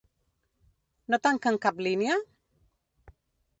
No 1.15 1.19
tanquen 1.27 1.61
cap 1.67 1.83
línia? 1.89 2.19